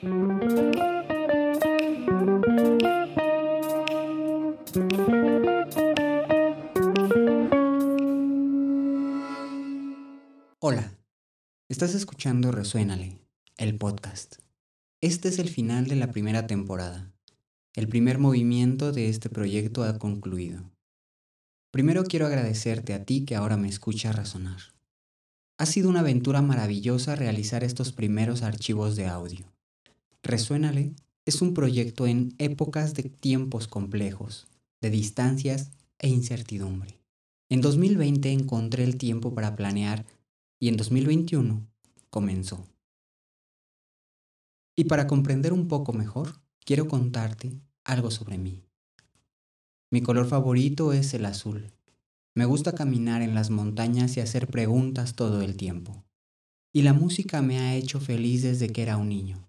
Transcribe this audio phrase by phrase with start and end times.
[0.00, 0.12] Hola,
[11.68, 13.18] estás escuchando Resuénale,
[13.56, 14.36] el podcast.
[15.00, 17.12] Este es el final de la primera temporada.
[17.74, 20.70] El primer movimiento de este proyecto ha concluido.
[21.72, 24.60] Primero quiero agradecerte a ti que ahora me escuchas razonar.
[25.58, 29.57] Ha sido una aventura maravillosa realizar estos primeros archivos de audio.
[30.22, 30.94] Resuénale
[31.26, 34.46] es un proyecto en épocas de tiempos complejos,
[34.80, 36.98] de distancias e incertidumbre.
[37.50, 40.06] En 2020 encontré el tiempo para planear
[40.58, 41.66] y en 2021
[42.10, 42.66] comenzó.
[44.76, 48.62] Y para comprender un poco mejor, quiero contarte algo sobre mí.
[49.90, 51.72] Mi color favorito es el azul.
[52.34, 56.04] Me gusta caminar en las montañas y hacer preguntas todo el tiempo.
[56.72, 59.48] Y la música me ha hecho feliz desde que era un niño.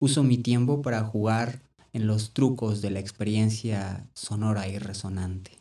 [0.00, 5.58] Uso mi tiempo para jugar en los trucos de la experiencia sonora y resonante.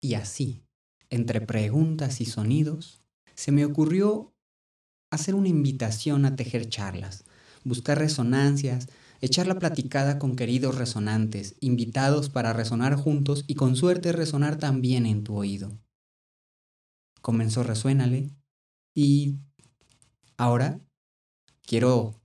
[0.00, 0.62] Y así,
[1.10, 3.00] entre preguntas y sonidos,
[3.34, 4.32] se me ocurrió
[5.10, 7.24] hacer una invitación a tejer charlas,
[7.64, 8.88] buscar resonancias,
[9.20, 15.06] echar la platicada con queridos resonantes, invitados para resonar juntos y con suerte resonar también
[15.06, 15.78] en tu oído.
[17.22, 18.30] Comenzó Resuénale
[18.94, 19.38] y
[20.36, 20.78] ahora
[21.62, 22.20] quiero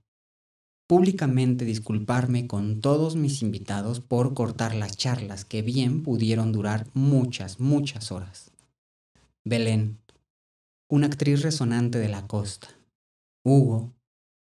[0.90, 7.60] públicamente disculparme con todos mis invitados por cortar las charlas que bien pudieron durar muchas,
[7.60, 8.50] muchas horas.
[9.44, 10.00] Belén,
[10.88, 12.76] una actriz resonante de la costa.
[13.44, 13.94] Hugo,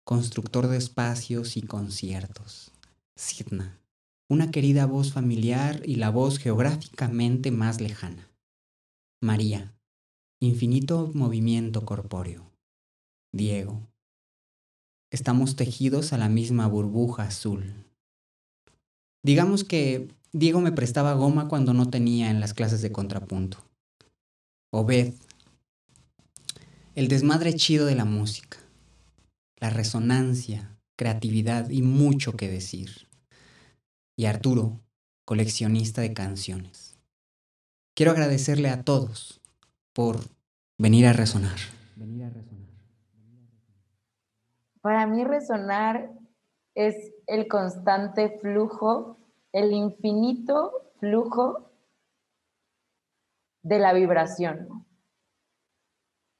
[0.07, 2.73] constructor de espacios y conciertos.
[3.15, 3.79] Sidna,
[4.31, 8.31] una querida voz familiar y la voz geográficamente más lejana.
[9.21, 9.75] María,
[10.41, 12.51] infinito movimiento corpóreo.
[13.35, 13.83] Diego,
[15.11, 17.75] estamos tejidos a la misma burbuja azul.
[19.23, 23.59] Digamos que Diego me prestaba goma cuando no tenía en las clases de contrapunto.
[24.71, 25.15] Obed,
[26.95, 28.59] el desmadre chido de la música
[29.61, 33.09] la resonancia, creatividad y mucho que decir.
[34.17, 34.81] Y Arturo,
[35.25, 36.97] coleccionista de canciones.
[37.95, 39.41] Quiero agradecerle a todos
[39.93, 40.21] por
[40.79, 41.59] venir a resonar.
[44.81, 46.11] Para mí resonar
[46.75, 49.19] es el constante flujo,
[49.53, 51.71] el infinito flujo
[53.63, 54.87] de la vibración.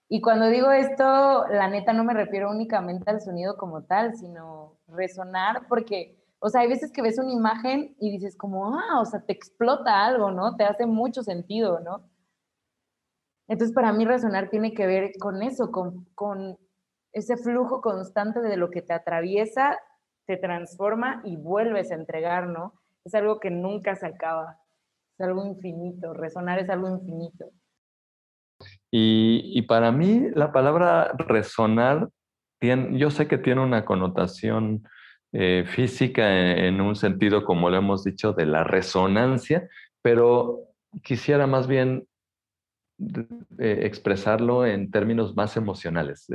[0.09, 4.79] Y cuando digo esto, la neta no me refiero únicamente al sonido como tal, sino
[4.87, 9.05] resonar, porque, o sea, hay veces que ves una imagen y dices como, ah, o
[9.05, 10.57] sea, te explota algo, ¿no?
[10.57, 12.09] Te hace mucho sentido, ¿no?
[13.49, 16.59] Entonces, para mí resonar tiene que ver con eso, con, con
[17.13, 19.79] ese flujo constante de lo que te atraviesa,
[20.27, 22.75] te transforma y vuelves a entregar, ¿no?
[23.05, 24.59] Es algo que nunca se acaba,
[25.19, 27.51] es algo infinito, resonar es algo infinito.
[28.91, 32.09] Y, para mí la palabra resonar,
[32.59, 34.87] tiene, yo sé que tiene una connotación
[35.33, 39.69] eh, física en, un sentido, como lo hemos dicho, de la resonancia,
[40.03, 40.61] pero
[41.03, 42.09] quisiera más bien
[43.59, 46.27] eh, expresarlo en términos más emocionales.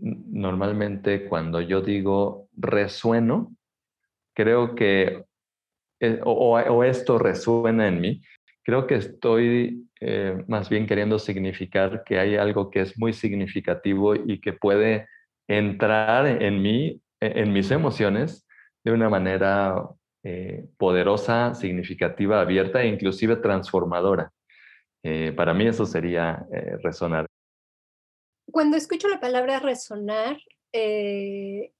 [0.00, 3.56] Normalmente cuando yo digo resueno,
[4.34, 5.24] creo que,
[6.00, 8.22] eh, o esto resuena en mí,
[8.62, 14.14] creo que estoy eh, más bien queriendo significar que hay algo que es muy significativo
[14.14, 15.08] y que puede
[15.48, 18.46] entrar en mí, e-, en mis emociones,
[18.84, 19.88] de una manera
[20.22, 24.30] eh, poderosa, significativa, abierta e inclusive transformadora.
[25.36, 26.44] Para mí eso sería
[26.82, 27.25] resonar.
[28.56, 30.38] Cuando escucho la palabra resonar,
[30.72, 31.74] se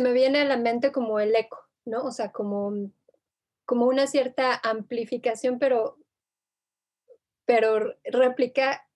[0.00, 2.04] me viene a la mente como el eco, ¿no?
[2.04, 2.92] O sea, como
[3.64, 5.98] como una cierta amplificación, pero,
[7.44, 8.88] pero réplica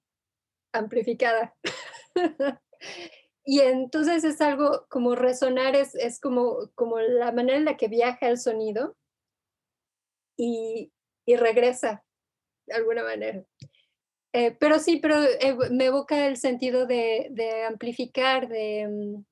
[0.72, 1.56] amplificada.
[3.44, 7.88] y entonces es algo como resonar, es, es como, como la manera en la que
[7.88, 8.96] viaja el sonido
[10.37, 10.93] y,
[11.26, 12.04] y regresa
[12.69, 13.44] de alguna manera.
[14.32, 17.32] Eh, pero sí, pero eh, me evoca el sentido de,
[17.69, 19.25] amplificar, de, mm,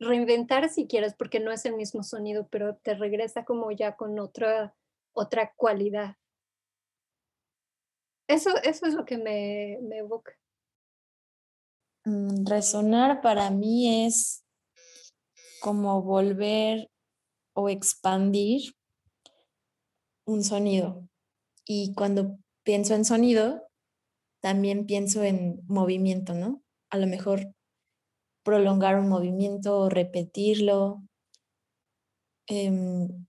[0.00, 4.18] reinventar si quieres, porque no es el mismo sonido, pero te regresa como ya con
[4.18, 4.74] otra,
[5.12, 6.16] otra cualidad.
[8.28, 10.32] Eso, eso es lo que me, me evoca.
[12.04, 14.44] Mm, resonar para mí es
[15.60, 16.90] como volver
[17.54, 18.74] o expandir
[20.26, 21.06] un sonido.
[21.64, 23.68] Y cuando pienso en sonido,
[24.42, 26.62] también pienso en movimiento, ¿no?
[26.90, 27.54] A lo mejor
[28.44, 31.02] prolongar un movimiento, repetirlo,
[32.46, 33.26] em,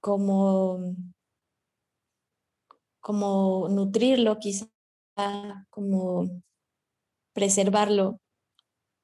[0.00, 0.80] como,
[3.00, 4.66] como nutrirlo quizá,
[5.70, 6.42] como
[7.32, 8.18] preservarlo,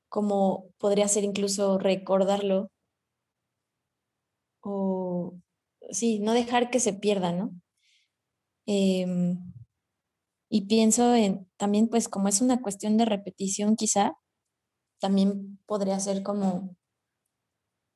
[0.09, 2.71] como podría ser incluso recordarlo
[4.63, 5.35] o
[5.91, 7.53] sí, no dejar que se pierda, ¿no?
[8.67, 9.39] Em,
[10.49, 14.19] y pienso en, también pues como es una cuestión de repetición quizá,
[15.01, 16.77] también podría ser como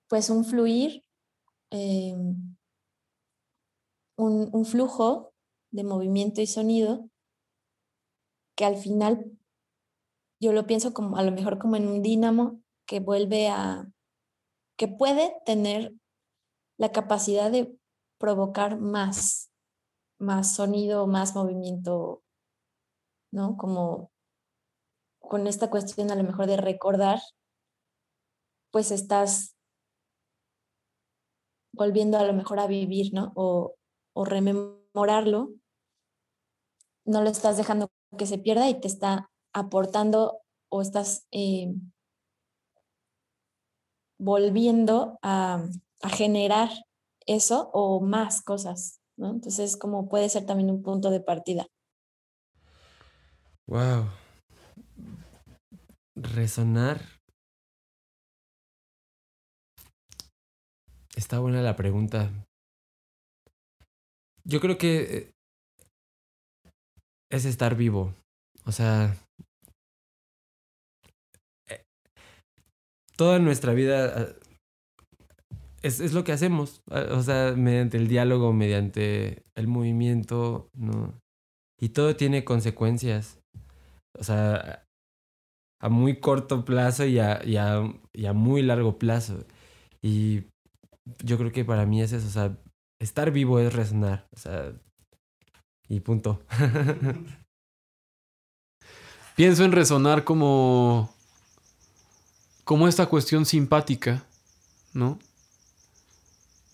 [0.09, 1.05] pues un fluir,
[1.71, 2.57] em,
[4.17, 5.33] un, un flujo
[5.71, 7.09] de movimiento y sonido
[8.57, 9.39] que al final
[10.41, 13.91] yo lo pienso como a lo mejor como en un dínamo que vuelve a,
[14.77, 15.95] que puede tener
[16.79, 17.79] la capacidad de
[18.19, 19.51] provocar más,
[20.19, 22.23] más sonido, más movimiento,
[23.31, 23.57] ¿no?
[23.57, 24.11] Como
[25.21, 27.21] con esta cuestión a lo mejor de recordar,
[28.71, 29.57] pues estás
[31.73, 33.33] volviendo a lo mejor a vivir, ¿no?
[33.37, 33.75] O,
[34.13, 35.51] o rememorarlo,
[37.05, 37.89] no lo estás dejando
[38.19, 41.73] que se pierda y te está aportando o estás eh,
[44.19, 45.65] volviendo a,
[46.03, 46.71] a generar
[47.27, 49.31] eso o más cosas, ¿no?
[49.31, 51.67] Entonces, como puede ser también un punto de partida.
[53.71, 54.11] Wow.
[56.17, 57.01] Resonar.
[61.15, 62.33] Está buena la pregunta.
[64.45, 65.31] Yo creo que eh,
[67.31, 68.13] es estar vivo.
[68.65, 69.17] O sea,
[71.69, 71.85] eh,
[73.15, 74.35] toda nuestra vida
[75.83, 81.21] es, es, lo que hacemos, o sea, mediante el diálogo, mediante el movimiento, ¿no?
[81.79, 83.40] Y todo tiene consecuencias,
[84.19, 84.85] o sea,
[85.81, 89.45] a muy corto plazo y a, a, a muy largo plazo.
[90.03, 90.45] Y
[91.25, 92.57] yo creo que para mí es eso, o sea,
[93.01, 94.73] estar vivo es resonar, o sea,
[95.89, 96.43] y punto.
[99.37, 101.15] Pienso en resonar como
[102.71, 104.23] como esta cuestión simpática,
[104.95, 105.19] ¿no?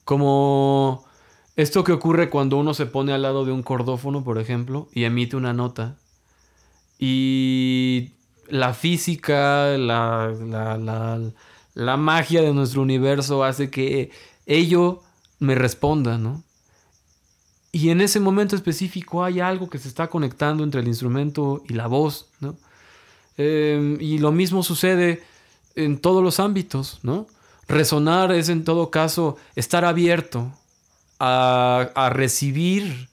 [0.04, 1.06] Como
[1.56, 5.04] esto que ocurre cuando uno se pone al lado de un cordófono, por ejemplo, y
[5.04, 5.96] emite una nota.
[6.98, 8.12] Y
[8.48, 11.20] la física, la, la,
[11.74, 14.10] la, magia de nuestro universo hace que
[14.46, 15.02] ello
[15.38, 16.42] me responda, ¿no?
[17.72, 21.74] Y en ese momento específico hay algo que se está conectando entre el instrumento y
[21.74, 22.56] la voz, ¿no?
[23.36, 25.22] Em, y lo mismo sucede
[25.74, 27.26] en todos los ámbitos, ¿no?
[27.68, 30.52] Resonar es en todo caso estar abierto
[31.18, 33.08] a, recibir,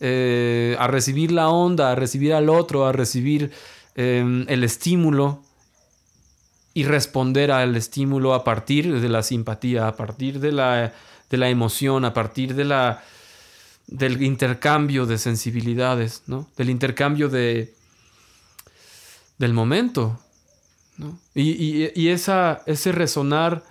[0.00, 3.52] eh, a recibir la onda, a recibir al otro, a recibir
[3.94, 5.42] em, el estímulo
[6.74, 10.92] y responder al estímulo a partir de la simpatía, a partir de la,
[11.30, 13.04] de la emoción, a partir de la,
[13.86, 16.48] del intercambio de sensibilidades, ¿no?
[16.56, 17.72] del intercambio de,
[19.38, 20.18] del momento.
[20.96, 21.18] ¿no?
[21.34, 23.64] Y, y, esa, ese resonar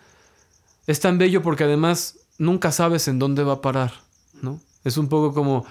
[0.88, 3.94] es tan bello porque además nunca sabes en dónde va a parar,
[4.42, 4.60] ¿no?
[4.84, 5.66] Es un poco como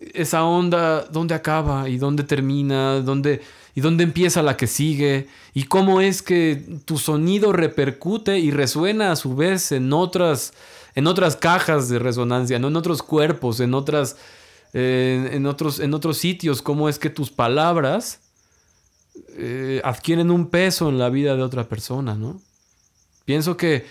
[0.00, 3.40] esa onda, dónde acaba y dónde termina, dónde,
[3.74, 9.12] y dónde empieza la que sigue, y cómo es que tu sonido repercute y resuena
[9.12, 10.52] a su vez en otras,
[10.94, 12.68] en otras cajas de resonancia, ¿no?
[12.68, 14.16] en otros cuerpos, en, otras,
[14.72, 18.20] en, otros, en otros sitios, cómo es que tus palabras
[19.38, 22.40] eh, adquieren un peso en la vida de otra persona, ¿no?
[23.24, 23.84] Pienso que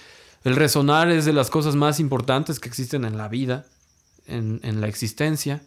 [0.44, 3.66] el resonar es de las cosas más importantes que existen en la vida,
[4.28, 5.62] en, la existencia.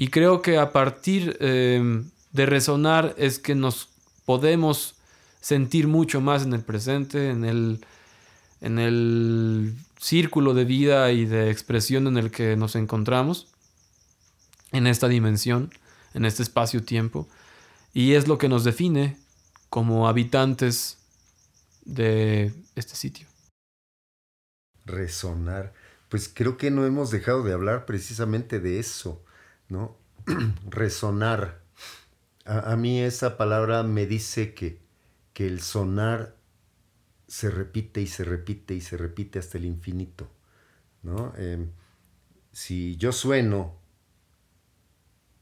[0.00, 3.90] Y creo que a partir em, de resonar es que nos
[4.24, 4.94] podemos
[5.42, 7.84] sentir mucho más en el presente, en el,
[8.62, 13.48] en el círculo de vida y de expresión en el que nos encontramos,
[14.72, 15.70] en esta dimensión,
[16.14, 17.28] en este espacio-tiempo.
[17.92, 19.18] Y es lo que nos define
[19.68, 20.96] como habitantes
[21.84, 23.26] de este sitio.
[24.86, 25.74] Resonar,
[26.08, 29.22] pues creo que no hemos dejado de hablar precisamente de eso,
[29.70, 29.96] ¿no?
[30.68, 31.62] resonar.
[32.44, 34.80] A, mí esa palabra me dice que,
[35.32, 36.36] que el sonar
[37.28, 40.28] se repite y se repite y se repite hasta el infinito,
[41.02, 41.32] ¿no?
[41.36, 41.70] Em,
[42.52, 43.78] si yo sueno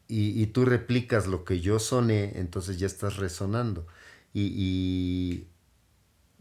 [0.06, 3.86] y, tú replicas lo que yo soné, entonces ya estás resonando.
[4.32, 5.48] y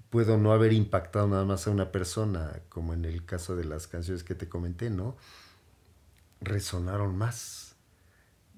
[0.09, 3.87] puedo no haber impactado nada más a una persona, como en el caso de las
[3.87, 5.17] canciones que te comenté, ¿no?
[6.41, 7.66] Resonaron más.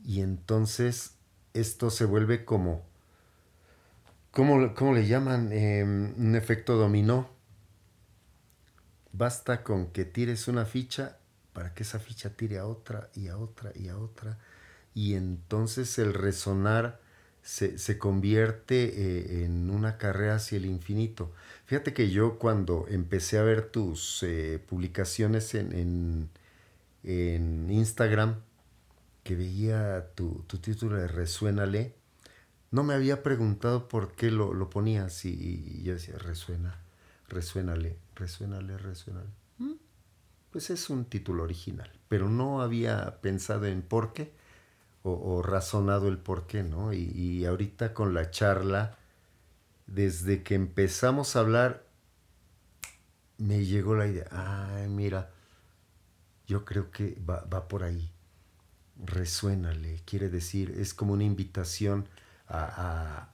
[0.04, 1.16] Y entonces
[1.54, 2.86] esto se vuelve como,
[4.32, 5.52] ¿cómo, cómo le llaman?
[5.52, 7.30] Em, un efecto dominó.
[9.12, 11.18] Basta con que tires una ficha
[11.54, 14.38] para que esa ficha tire a otra y a otra y a otra.
[14.94, 17.02] Y entonces el resonar
[17.42, 21.34] se, convierte eh, en una carrera hacia el infinito.
[21.66, 26.30] Fíjate que yo cuando empecé a ver tus eh, publicaciones en,
[27.04, 28.42] en, Instagram,
[29.30, 31.94] que veía tu, título de Resuénale,
[32.72, 36.80] no me había preguntado por qué lo, lo ponías y, yo decía, resuena,
[37.28, 39.30] resuénale, resuénale, resuénale.
[39.60, 39.74] Mm,
[40.50, 44.34] pues es un título original, pero no había pensado en por qué
[45.04, 46.92] o, razonado el por qué, ¿no?
[46.92, 48.98] Y, ahorita con la charla,
[49.86, 51.86] desde que empezamos a hablar,
[53.38, 55.30] me llegó la idea, ay, mira,
[56.48, 58.12] yo creo que va, va por ahí,
[59.06, 62.08] resuénale, quiere decir, es como una invitación
[62.48, 63.30] a,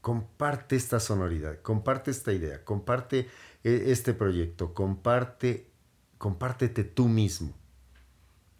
[0.00, 3.28] comparte esta sonoridad, comparte esta idea, comparte
[3.62, 5.70] e, este proyecto, comparte,
[6.18, 7.54] compártete tú mismo,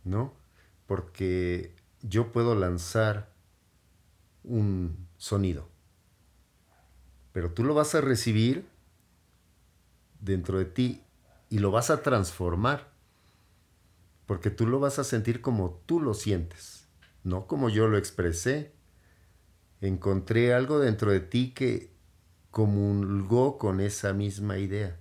[0.05, 0.33] ¿no?
[0.87, 3.31] Porque yo puedo lanzar
[4.43, 5.69] un sonido,
[7.33, 8.67] pero tú lo vas a recibir
[10.21, 11.03] dentro de ti
[11.51, 12.94] y lo vas a transformar,
[14.27, 16.89] porque tú lo vas a sentir como tú lo sientes,
[17.23, 18.73] no como yo lo expresé.
[19.81, 21.93] Encontré algo dentro de ti que
[22.51, 24.97] comulgó con esa misma idea.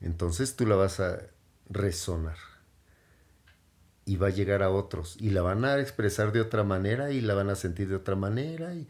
[0.00, 1.18] Entonces tú la vas a
[1.68, 2.36] resonar
[4.08, 7.20] y va a llegar a otros y la van a expresar de otra manera y
[7.20, 8.88] la van a sentir de otra manera y,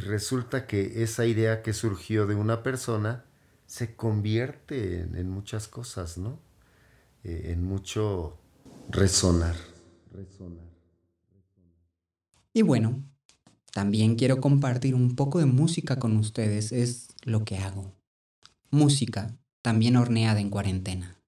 [0.00, 3.24] resulta que esa idea que surgió de una persona
[3.66, 6.38] se convierte en, muchas cosas, ¿no?
[7.22, 8.38] Eh, en mucho
[8.88, 9.56] resonar.
[12.52, 13.04] Y bueno,
[13.72, 17.94] también quiero compartir un poco de música con ustedes, es lo que hago.
[18.70, 21.19] Música, también horneada en cuarentena.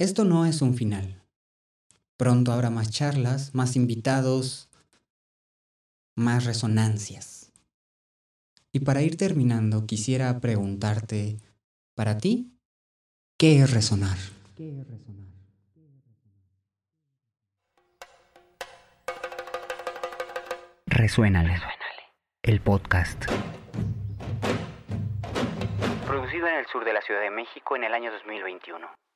[0.00, 1.20] Esto no es un final.
[2.16, 4.70] Pronto habrá más charlas, más invitados,
[6.16, 7.52] más resonancias.
[8.72, 11.36] Y para ir terminando, quisiera preguntarte,
[11.94, 12.50] para ti,
[13.36, 14.16] ¿qué es resonar?
[14.56, 15.28] ¿Qué es resonar?
[20.86, 21.60] Resuénale.
[22.42, 23.26] El podcast.
[26.06, 29.09] Producido en el sur de la Ciudad de México en el año 2021.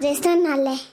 [0.00, 0.91] Restan alle.